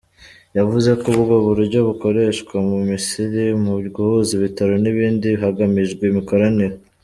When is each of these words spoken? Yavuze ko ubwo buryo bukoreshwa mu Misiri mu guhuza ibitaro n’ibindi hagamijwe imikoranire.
Yavuze 0.57 0.91
ko 1.01 1.05
ubwo 1.15 1.35
buryo 1.47 1.79
bukoreshwa 1.87 2.55
mu 2.69 2.77
Misiri 2.89 3.43
mu 3.63 3.73
guhuza 3.95 4.29
ibitaro 4.37 4.73
n’ibindi 4.83 5.29
hagamijwe 5.41 6.03
imikoranire. 6.11 6.75